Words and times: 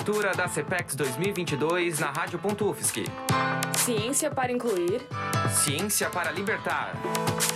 cobertura 0.00 0.32
da 0.32 0.48
CPEX 0.48 0.94
2022 0.94 1.98
na 1.98 2.10
Rádio.UFSC. 2.10 3.04
Ciência 3.76 4.30
para 4.30 4.50
incluir. 4.50 5.02
Ciência 5.50 6.08
para 6.08 6.30
libertar. 6.30 6.94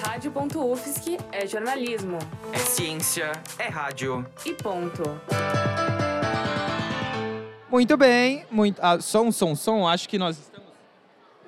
Rádio.UFSC 0.06 1.16
é 1.32 1.46
jornalismo. 1.46 2.18
É 2.52 2.58
ciência, 2.58 3.32
é 3.58 3.68
rádio. 3.68 4.26
E 4.44 4.52
ponto. 4.52 5.02
Muito 7.70 7.96
bem, 7.96 8.44
muito. 8.50 8.78
Ah, 8.82 9.00
som, 9.00 9.32
som, 9.32 9.56
som. 9.56 9.88
Acho 9.88 10.06
que 10.06 10.18
nós 10.18 10.36
estamos. 10.36 10.68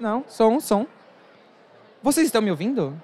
Não, 0.00 0.24
som, 0.26 0.58
som. 0.60 0.86
Vocês 2.02 2.26
estão 2.26 2.40
me 2.40 2.50
ouvindo? 2.50 2.98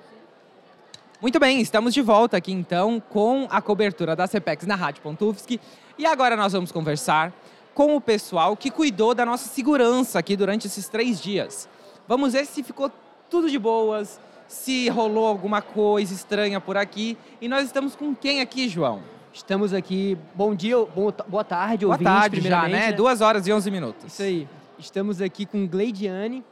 Muito 1.20 1.38
bem, 1.38 1.61
estamos 1.61 1.93
de 1.93 2.00
volta 2.00 2.38
aqui 2.38 2.52
então 2.52 3.00
com 3.11 3.46
a 3.50 3.61
cobertura 3.61 4.16
da 4.16 4.27
CPEX 4.27 4.66
na 4.66 4.77
Rádio.UFSC. 4.77 5.61
E 5.98 6.06
agora 6.06 6.36
nós 6.36 6.54
vamos 6.54 6.72
conversar 6.72 7.34
com 7.75 7.96
o 7.96 8.00
pessoal 8.00 8.57
que 8.57 8.71
cuidou 8.71 9.14
da 9.14 9.25
nossa 9.25 9.49
segurança 9.49 10.18
aqui 10.18 10.36
durante 10.36 10.67
esses 10.67 10.89
três 10.89 11.21
dias. 11.21 11.68
Vamos 12.07 12.32
ver 12.32 12.46
se 12.46 12.63
ficou 12.63 12.90
tudo 13.30 13.50
de 13.50 13.58
boas, 13.58 14.21
se 14.46 14.89
rolou 14.89 15.26
alguma 15.26 15.63
coisa 15.63 16.13
estranha 16.13 16.61
por 16.61 16.77
aqui. 16.77 17.16
E 17.40 17.49
nós 17.49 17.64
estamos 17.64 17.96
com 17.96 18.14
quem 18.14 18.40
aqui, 18.40 18.68
João? 18.68 19.03
Estamos 19.32 19.72
aqui. 19.72 20.18
Bom 20.35 20.54
dia, 20.54 20.77
boa 20.85 21.44
tarde, 21.44 21.86
boa 21.86 21.94
ouvintes, 21.94 22.13
tarde 22.13 22.40
já, 22.43 22.63
né? 22.63 22.68
né? 22.68 22.93
Duas 22.93 23.22
horas 23.22 23.46
e 23.46 23.53
onze 23.53 23.71
minutos. 23.71 24.13
Isso 24.13 24.22
aí. 24.22 24.49
Estamos 24.79 25.22
aqui 25.22 25.46
com 25.46 25.66
Gleidiane. 25.66 26.44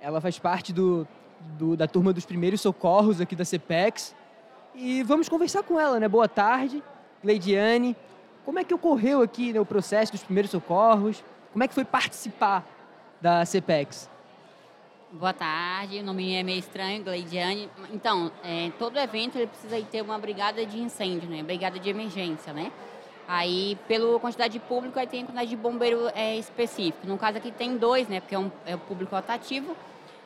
Ela 0.00 0.20
faz 0.20 0.38
parte 0.38 0.72
do, 0.72 1.08
do, 1.58 1.76
da 1.76 1.86
turma 1.86 2.12
dos 2.12 2.26
primeiros 2.26 2.60
socorros 2.60 3.20
aqui 3.20 3.34
da 3.34 3.44
CPEX. 3.44 4.14
E 4.74 5.02
vamos 5.02 5.28
conversar 5.28 5.62
com 5.62 5.80
ela, 5.80 5.98
né? 5.98 6.06
Boa 6.06 6.28
tarde, 6.28 6.82
Gleidiane. 7.22 7.96
Como 8.46 8.60
é 8.60 8.64
que 8.64 8.72
ocorreu 8.72 9.22
aqui 9.22 9.52
né, 9.52 9.58
o 9.58 9.66
processo 9.66 10.12
dos 10.12 10.22
primeiros 10.22 10.52
socorros? 10.52 11.22
Como 11.52 11.64
é 11.64 11.66
que 11.66 11.74
foi 11.74 11.84
participar 11.84 12.64
da 13.20 13.44
CPEX? 13.44 14.08
Boa 15.10 15.32
tarde, 15.32 15.98
o 15.98 16.04
nome 16.04 16.32
é 16.32 16.44
meio 16.44 16.60
estranho, 16.60 17.02
Gleidiane. 17.02 17.68
Então, 17.92 18.30
é, 18.44 18.70
todo 18.78 19.00
evento 19.00 19.36
ele 19.36 19.48
precisa 19.48 19.82
ter 19.90 20.00
uma 20.00 20.16
brigada 20.16 20.64
de 20.64 20.78
incêndio, 20.78 21.28
né? 21.28 21.42
Brigada 21.42 21.80
de 21.80 21.90
emergência, 21.90 22.52
né? 22.52 22.70
Aí, 23.26 23.76
pela 23.88 24.20
quantidade 24.20 24.52
de 24.52 24.60
público, 24.60 24.96
aí 24.96 25.08
tem 25.08 25.22
a 25.22 25.26
quantidade 25.26 25.50
de 25.50 25.56
bombeiro 25.56 26.08
é, 26.14 26.36
específico. 26.36 27.04
No 27.04 27.18
caso 27.18 27.38
aqui 27.38 27.50
tem 27.50 27.76
dois, 27.76 28.06
né? 28.06 28.20
Porque 28.20 28.36
é, 28.36 28.38
um, 28.38 28.52
é 28.64 28.76
o 28.76 28.78
público 28.78 29.12
rotativo. 29.16 29.76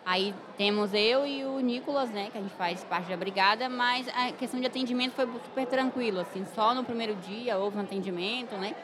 Aí 0.04 0.34
temos 0.56 0.92
eu 0.94 1.26
e 1.26 1.44
o 1.44 1.60
Nicolas, 1.60 2.10
né? 2.10 2.28
Que 2.32 2.38
a 2.38 2.40
gente 2.40 2.54
faz 2.54 2.82
parte 2.84 3.08
da 3.08 3.16
brigada, 3.16 3.68
mas 3.68 4.08
a 4.08 4.32
questão 4.32 4.58
de 4.58 4.66
atendimento 4.66 5.12
foi 5.12 5.26
super 5.26 5.66
tranquilo, 5.66 6.20
assim. 6.20 6.44
Só 6.54 6.74
no 6.74 6.84
primeiro 6.84 7.14
dia 7.16 7.58
houve 7.58 7.76
um 7.76 7.80
atendimento, 7.80 8.56
né? 8.56 8.74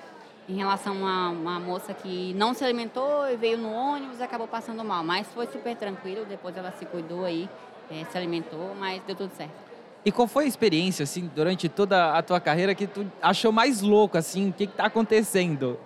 Em 0.48 0.54
relação 0.56 1.06
a 1.06 1.30
uma 1.30 1.58
moça 1.58 1.92
que 1.92 2.32
não 2.34 2.54
se 2.54 2.64
alimentou 2.64 3.28
e 3.28 3.36
veio 3.36 3.58
no 3.58 3.72
ônibus 3.72 4.20
e 4.20 4.22
acabou 4.22 4.46
passando 4.46 4.84
mal. 4.84 5.02
Mas 5.02 5.26
foi 5.28 5.46
super 5.46 5.74
tranquilo, 5.74 6.24
depois 6.24 6.56
ela 6.56 6.70
se 6.72 6.84
cuidou 6.84 7.24
aí, 7.24 7.48
é, 7.90 8.04
se 8.04 8.16
alimentou, 8.16 8.74
mas 8.78 9.02
deu 9.04 9.16
tudo 9.16 9.32
certo. 9.32 9.66
E 10.04 10.12
qual 10.12 10.28
foi 10.28 10.44
a 10.44 10.46
experiência, 10.46 11.02
assim, 11.02 11.28
durante 11.34 11.68
toda 11.68 12.16
a 12.16 12.22
tua 12.22 12.38
carreira 12.40 12.76
que 12.76 12.86
tu 12.86 13.10
achou 13.20 13.50
mais 13.50 13.80
louco, 13.80 14.16
assim? 14.16 14.50
O 14.50 14.52
que 14.52 14.62
está 14.64 14.86
acontecendo? 14.86 15.80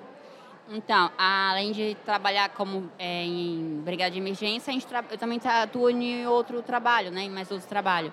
Então, 0.72 1.10
além 1.18 1.72
de 1.72 1.96
trabalhar 2.04 2.48
como 2.50 2.88
é, 2.96 3.24
em 3.24 3.80
brigada 3.84 4.12
de 4.12 4.18
emergência, 4.18 4.72
eu 5.10 5.18
também 5.18 5.40
atuo 5.44 5.90
em 5.90 6.26
outro 6.28 6.62
trabalho, 6.62 7.10
né? 7.10 7.22
Em 7.22 7.30
mais 7.30 7.50
outros 7.50 7.68
trabalhos. 7.68 8.12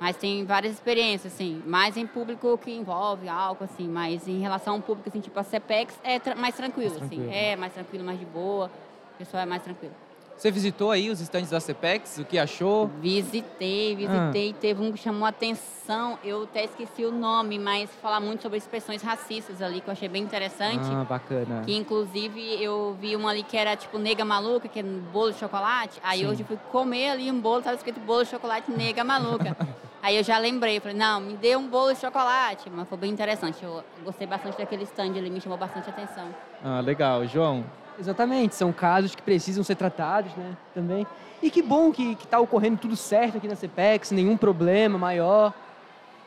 Mas 0.00 0.16
tem 0.16 0.44
várias 0.46 0.72
experiências, 0.72 1.34
assim, 1.34 1.62
mais 1.66 1.96
em 1.96 2.06
público 2.06 2.56
que 2.56 2.70
envolve 2.70 3.28
álcool, 3.28 3.64
assim, 3.64 3.86
mas 3.88 4.26
em 4.26 4.38
relação 4.38 4.74
ao 4.76 4.80
público, 4.80 5.08
assim, 5.08 5.20
tipo 5.20 5.38
a 5.38 5.42
CEPEX, 5.42 5.98
é 6.02 6.18
tra 6.18 6.34
mais 6.34 6.54
tranquilo, 6.54 6.90
mais 6.90 7.02
assim. 7.02 7.16
tranquilo. 7.16 7.30
assim. 7.30 7.46
É, 7.46 7.56
mais 7.56 7.72
tranquilo, 7.74 8.04
mais 8.04 8.18
de 8.18 8.24
boa. 8.24 8.70
O 9.14 9.18
pessoal 9.18 9.42
é 9.42 9.46
mais 9.46 9.62
tranquilo. 9.62 9.94
Você 10.38 10.52
visitou 10.52 10.92
aí 10.92 11.10
os 11.10 11.20
estandes 11.20 11.50
da 11.50 11.58
CEPEX? 11.58 12.18
O 12.18 12.24
que 12.24 12.38
achou? 12.38 12.86
Visitei, 13.02 13.96
visitei. 13.96 14.54
Ah. 14.56 14.60
Teve 14.60 14.80
um 14.80 14.92
que 14.92 14.98
chamou 14.98 15.26
a 15.26 15.30
atenção. 15.30 16.16
Eu 16.22 16.44
até 16.44 16.62
esqueci 16.62 17.04
o 17.04 17.10
nome, 17.10 17.58
mas 17.58 17.90
falar 18.00 18.20
muito 18.20 18.42
sobre 18.42 18.56
expressões 18.56 19.02
racistas 19.02 19.60
ali, 19.60 19.80
que 19.80 19.88
eu 19.88 19.92
achei 19.92 20.08
bem 20.08 20.22
interessante. 20.22 20.88
Ah, 20.92 21.02
bacana. 21.02 21.62
Que 21.66 21.74
inclusive 21.76 22.62
eu 22.62 22.96
vi 23.00 23.16
uma 23.16 23.30
ali 23.30 23.42
que 23.42 23.56
era 23.56 23.74
tipo 23.74 23.98
nega 23.98 24.24
maluca, 24.24 24.68
que 24.68 24.78
é 24.78 24.82
bolo 24.84 25.32
de 25.32 25.40
chocolate. 25.40 25.98
Aí 26.04 26.20
Sim. 26.20 26.26
hoje 26.28 26.42
eu 26.42 26.46
fui 26.46 26.58
comer 26.70 27.10
ali 27.10 27.32
um 27.32 27.40
bolo, 27.40 27.58
estava 27.58 27.74
escrito 27.74 27.98
bolo 27.98 28.22
de 28.22 28.30
chocolate 28.30 28.70
nega 28.70 29.02
maluca. 29.02 29.56
aí 30.00 30.16
eu 30.16 30.22
já 30.22 30.38
lembrei, 30.38 30.78
falei, 30.78 30.96
não, 30.96 31.20
me 31.20 31.34
dê 31.34 31.56
um 31.56 31.66
bolo 31.68 31.92
de 31.92 31.98
chocolate. 31.98 32.70
Mas 32.70 32.88
foi 32.88 32.96
bem 32.96 33.10
interessante. 33.10 33.64
Eu 33.64 33.82
gostei 34.04 34.24
bastante 34.24 34.56
daquele 34.56 34.84
stand 34.84 35.18
ali, 35.18 35.30
me 35.30 35.40
chamou 35.40 35.58
bastante 35.58 35.90
atenção. 35.90 36.28
Ah, 36.62 36.78
legal. 36.78 37.26
João, 37.26 37.64
Exatamente, 37.98 38.54
são 38.54 38.72
casos 38.72 39.14
que 39.14 39.22
precisam 39.22 39.64
ser 39.64 39.74
tratados, 39.74 40.34
né, 40.36 40.56
também. 40.74 41.06
E 41.42 41.50
que 41.50 41.62
bom 41.62 41.90
que 41.92 42.12
está 42.12 42.38
ocorrendo 42.38 42.78
tudo 42.78 42.96
certo 42.96 43.38
aqui 43.38 43.48
na 43.48 43.54
CPEX, 43.54 44.10
nenhum 44.10 44.36
problema 44.36 44.98
maior. 44.98 45.52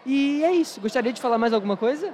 E 0.06 0.44
é 0.44 0.52
isso. 0.52 0.80
Gostaria 0.80 1.12
de 1.12 1.22
falar 1.22 1.38
mais 1.38 1.54
alguma 1.54 1.78
coisa? 1.78 2.14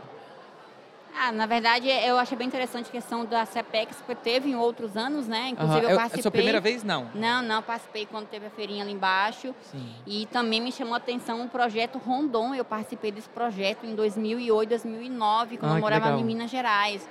Ah, 1.19 1.31
na 1.31 1.47
verdade, 1.47 1.87
eu 1.89 2.17
achei 2.19 2.37
bem 2.37 2.45
interessante 2.45 2.89
a 2.89 2.91
questão 2.91 3.25
da 3.25 3.43
CPEX, 3.43 3.97
porque 3.97 4.13
teve 4.13 4.51
em 4.51 4.55
outros 4.55 4.95
anos, 4.95 5.27
né? 5.27 5.49
Inclusive, 5.49 5.85
uhum. 5.85 5.91
eu 5.91 5.97
participei. 5.97 6.17
É 6.17 6.19
a 6.19 6.21
sua 6.21 6.31
primeira 6.31 6.61
vez, 6.61 6.83
não? 6.83 7.07
Não, 7.15 7.41
não, 7.41 7.63
participei 7.63 8.05
quando 8.05 8.27
teve 8.27 8.45
a 8.45 8.49
feirinha 8.51 8.83
ali 8.83 8.93
embaixo. 8.93 9.53
Sim. 9.63 9.89
E 10.05 10.27
também 10.27 10.61
me 10.61 10.71
chamou 10.71 10.93
a 10.93 10.97
atenção 10.97 11.43
o 11.43 11.49
projeto 11.49 11.97
Rondon. 11.97 12.53
Eu 12.53 12.63
participei 12.63 13.11
desse 13.11 13.29
projeto 13.29 13.83
em 13.83 13.95
2008, 13.95 14.69
2009, 14.69 15.57
quando 15.57 15.71
ah, 15.71 15.75
eu 15.75 15.81
morava 15.81 16.11
em 16.19 16.23
Minas 16.23 16.51
Gerais. 16.51 17.07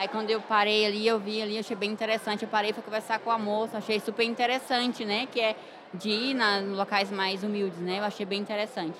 Aí 0.00 0.08
quando 0.08 0.30
eu 0.30 0.40
parei 0.40 0.86
ali, 0.86 1.06
eu 1.06 1.18
vi 1.18 1.42
ali, 1.42 1.58
achei 1.58 1.76
bem 1.76 1.90
interessante. 1.90 2.44
Eu 2.44 2.48
parei 2.48 2.72
para 2.72 2.82
conversar 2.82 3.18
com 3.18 3.30
a 3.30 3.38
moça, 3.38 3.76
achei 3.76 4.00
super 4.00 4.24
interessante, 4.24 5.04
né? 5.04 5.28
Que 5.30 5.42
é 5.42 5.54
de 5.92 6.08
ir 6.08 6.32
na, 6.32 6.60
locais 6.60 7.10
mais 7.10 7.44
humildes, 7.44 7.78
né? 7.80 7.98
Eu 7.98 8.04
achei 8.04 8.24
bem 8.24 8.40
interessante. 8.40 8.96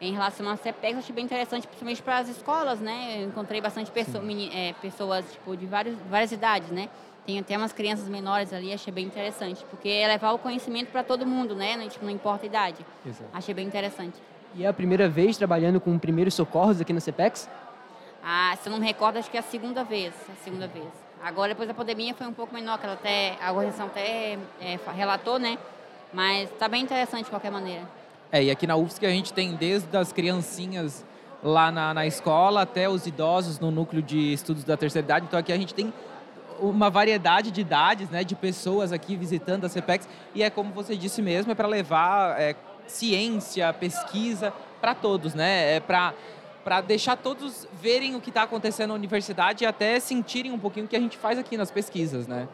Em 0.00 0.12
relação 0.12 0.48
à 0.48 0.56
CEPEX, 0.56 0.94
eu 0.94 0.98
achei 0.98 1.14
bem 1.14 1.24
interessante, 1.24 1.68
principalmente 1.68 2.02
para 2.02 2.18
as 2.18 2.28
escolas, 2.28 2.80
né? 2.80 3.18
Eu 3.22 3.28
encontrei 3.28 3.60
bastante 3.60 3.92
pessoa, 3.92 4.24
é, 4.52 4.72
pessoas 4.82 5.24
tipo, 5.30 5.56
de 5.56 5.66
vários, 5.66 5.94
várias 6.10 6.32
idades, 6.32 6.70
né? 6.70 6.88
Tem 7.24 7.38
até 7.38 7.56
umas 7.56 7.72
crianças 7.72 8.08
menores 8.08 8.52
ali, 8.52 8.72
achei 8.72 8.92
bem 8.92 9.06
interessante. 9.06 9.64
Porque 9.70 9.88
é 9.88 10.08
levar 10.08 10.32
o 10.32 10.38
conhecimento 10.38 10.90
para 10.90 11.04
todo 11.04 11.24
mundo, 11.24 11.54
né? 11.54 11.76
Não, 11.76 11.88
tipo, 11.88 12.04
não 12.04 12.10
importa 12.10 12.44
a 12.44 12.48
idade. 12.48 12.84
Exato. 13.06 13.30
Achei 13.32 13.54
bem 13.54 13.68
interessante. 13.68 14.16
E 14.56 14.64
é 14.64 14.66
a 14.66 14.72
primeira 14.72 15.08
vez 15.08 15.36
trabalhando 15.36 15.80
com 15.80 15.96
primeiros 15.96 16.34
socorros 16.34 16.80
aqui 16.80 16.92
na 16.92 16.98
CEPEX? 16.98 17.48
Ah, 18.22 18.56
se 18.62 18.68
eu 18.68 18.72
não 18.72 18.78
me 18.78 18.86
recordo, 18.86 19.18
acho 19.18 19.30
que 19.30 19.36
é 19.36 19.40
a 19.40 19.42
segunda 19.42 19.82
vez. 19.82 20.14
A 20.28 20.44
segunda 20.44 20.66
vez. 20.66 20.86
Agora, 21.22 21.48
depois 21.48 21.68
da 21.68 21.74
pandemia, 21.74 22.14
foi 22.14 22.26
um 22.26 22.32
pouco 22.32 22.54
menor, 22.54 22.78
que 22.78 22.86
ela 22.86 22.94
até, 22.94 23.36
a 23.40 23.52
organização 23.52 23.86
até 23.86 24.38
é, 24.60 24.78
relatou, 24.94 25.38
né? 25.38 25.58
Mas 26.12 26.50
está 26.50 26.68
bem 26.68 26.82
interessante 26.82 27.24
de 27.24 27.30
qualquer 27.30 27.50
maneira. 27.50 27.82
É, 28.32 28.42
e 28.44 28.50
aqui 28.50 28.66
na 28.66 28.76
UFSC 28.76 29.04
a 29.04 29.10
gente 29.10 29.32
tem 29.32 29.54
desde 29.54 29.94
as 29.96 30.12
criancinhas 30.12 31.04
lá 31.42 31.70
na, 31.70 31.92
na 31.92 32.06
escola 32.06 32.62
até 32.62 32.88
os 32.88 33.06
idosos 33.06 33.58
no 33.58 33.70
núcleo 33.70 34.02
de 34.02 34.32
estudos 34.32 34.64
da 34.64 34.76
terceira 34.76 35.04
idade. 35.04 35.26
Então 35.26 35.38
aqui 35.38 35.52
a 35.52 35.56
gente 35.56 35.74
tem 35.74 35.92
uma 36.60 36.90
variedade 36.90 37.50
de 37.50 37.60
idades, 37.60 38.08
né, 38.10 38.22
de 38.22 38.34
pessoas 38.34 38.92
aqui 38.92 39.16
visitando 39.16 39.64
a 39.64 39.68
CPEX. 39.68 40.08
E 40.34 40.42
é 40.42 40.50
como 40.50 40.72
você 40.72 40.96
disse 40.96 41.22
mesmo, 41.22 41.50
é 41.52 41.54
para 41.54 41.66
levar 41.66 42.40
é, 42.40 42.54
ciência, 42.86 43.72
pesquisa 43.72 44.52
para 44.80 44.94
todos, 44.94 45.34
né? 45.34 45.76
É 45.76 45.80
para 45.80 46.14
para 46.64 46.80
deixar 46.80 47.16
todos 47.16 47.66
verem 47.72 48.14
o 48.14 48.20
que 48.20 48.30
está 48.30 48.42
acontecendo 48.42 48.88
na 48.88 48.94
universidade 48.94 49.64
e 49.64 49.66
até 49.66 49.98
sentirem 49.98 50.52
um 50.52 50.58
pouquinho 50.58 50.86
o 50.86 50.88
que 50.88 50.96
a 50.96 51.00
gente 51.00 51.16
faz 51.16 51.38
aqui 51.38 51.56
nas 51.56 51.70
pesquisas, 51.70 52.26
né? 52.26 52.48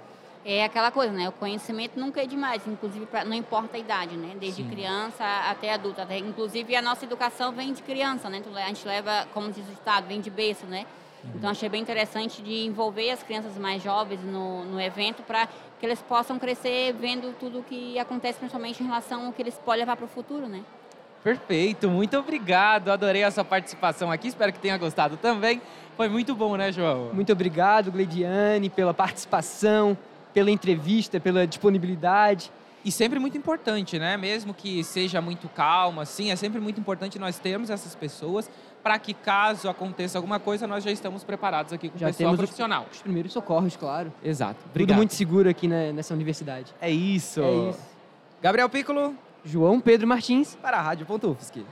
É 0.49 0.63
aquela 0.63 0.93
coisa, 0.93 1.13
né? 1.13 1.29
O 1.29 1.33
conhecimento 1.33 1.99
nunca 1.99 2.23
é 2.23 2.27
demais, 2.27 2.65
inclusive 2.69 3.05
pra, 3.07 3.25
não 3.25 3.35
importa 3.35 3.77
a 3.77 3.81
idade, 3.81 4.17
né? 4.17 4.37
Desde 4.39 4.63
Sim. 4.63 4.71
criança 4.71 5.25
até 5.51 5.73
adulto. 5.73 6.01
Até, 6.01 6.19
inclusive 6.19 6.77
a 6.77 6.81
nossa 6.81 7.05
educação 7.05 7.51
vem 7.51 7.73
de 7.73 7.83
criança, 7.83 8.31
né? 8.31 8.41
A 8.55 8.69
gente 8.69 8.87
leva, 8.87 9.27
como 9.35 9.51
diz 9.51 9.69
o 9.69 9.73
Estado, 9.73 10.07
vem 10.07 10.21
de 10.21 10.31
berço, 10.31 10.65
né? 10.67 10.87
Uhum. 11.25 11.33
Então 11.35 11.51
achei 11.51 11.69
bem 11.69 11.83
interessante 11.83 12.43
de 12.43 12.65
envolver 12.65 13.11
as 13.11 13.25
crianças 13.25 13.59
mais 13.59 13.83
jovens 13.83 14.21
no, 14.23 14.65
no 14.67 14.81
evento 14.81 15.25
para 15.25 15.49
que 15.81 15.85
eles 15.85 16.01
possam 16.03 16.39
crescer 16.39 16.93
vendo 16.93 17.35
tudo 17.41 17.59
o 17.59 17.63
que 17.65 17.99
acontece, 17.99 18.39
principalmente 18.39 18.81
em 18.81 18.87
relação 18.87 19.27
ao 19.27 19.33
que 19.33 19.43
eles 19.43 19.59
podem 19.59 19.81
levar 19.81 19.97
para 19.97 20.05
o 20.05 20.09
futuro, 20.09 20.47
né? 20.47 20.63
Perfeito, 21.27 21.91
muito 21.91 22.17
obrigado. 22.17 22.89
Adorei 22.89 23.25
a 23.25 23.33
sua 23.33 23.45
participação 23.45 24.13
aqui, 24.13 24.29
espero 24.29 24.53
que 24.53 24.61
tenha 24.61 24.79
gostado 24.79 25.17
também. 25.17 25.61
Foi 25.97 26.09
muito 26.09 26.37
bom, 26.37 26.57
né, 26.57 26.71
João? 26.71 27.11
Muito 27.13 27.33
obrigado, 27.33 27.91
Gleidiane, 27.91 28.71
pela 28.71 28.95
participação, 28.95 29.99
pela 30.33 30.53
entrevista, 30.53 31.19
pela 31.19 31.45
disponibilidade. 31.45 32.49
E 32.85 32.93
sempre 32.93 33.19
muito 33.19 33.37
importante, 33.37 33.99
né? 33.99 34.17
Mesmo 34.17 34.55
que 34.55 34.85
seja 34.85 35.21
muito 35.21 35.49
calma, 35.49 36.03
assim, 36.03 36.31
é 36.31 36.37
sempre 36.37 36.61
muito 36.61 36.79
importante 36.79 37.19
nós 37.19 37.41
termos 37.41 37.71
essas 37.71 37.97
pessoas 37.97 38.49
para 38.81 38.97
que 38.97 39.13
caso 39.13 39.69
aconteça 39.69 40.17
alguma 40.19 40.39
coisa, 40.39 40.65
nós 40.65 40.85
já 40.85 40.93
estamos 40.93 41.25
preparados 41.25 41.73
aqui 41.73 41.89
com 41.89 41.97
o 41.97 41.99
pessoal 41.99 42.15
temos 42.15 42.37
profissional. 42.37 42.87
Os, 42.89 42.99
os 42.99 43.03
primeiros 43.03 43.33
socorros, 43.33 43.77
claro. 43.77 44.13
Exato. 44.23 44.61
Obrigado. 44.71 44.91
Tudo 44.91 44.97
muito 44.99 45.15
seguro 45.15 45.49
aqui 45.49 45.67
né, 45.67 45.91
nessa 45.91 46.15
universidade. 46.15 46.73
É 46.81 46.89
isso. 46.89 47.43
É 47.43 47.71
isso. 47.71 47.81
Gabriel 48.41 48.69
Piccolo, 48.69 49.13
João 49.47 49.81
Pedro 49.81 50.09
Martins 50.09 50.57
para 50.61 50.79
a 50.79 50.83
Rádio.UFSC. 50.83 51.65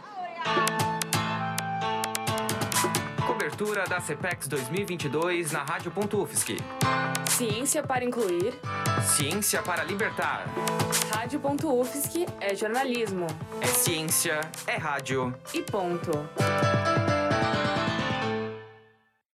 Cobertura 3.26 3.84
da 3.84 4.00
CPEX 4.00 4.46
2022 4.46 5.50
na 5.50 5.64
Rádio.UFSC. 5.64 6.56
Ciência 7.26 7.82
para 7.82 8.04
incluir. 8.04 8.54
Ciência 9.02 9.60
para 9.60 9.82
libertar. 9.82 10.46
Rádio.UFSC 11.12 12.26
é 12.40 12.54
jornalismo. 12.54 13.26
É 13.60 13.66
ciência, 13.66 14.40
é 14.68 14.76
rádio. 14.76 15.34
E 15.52 15.60
ponto. 15.60 16.12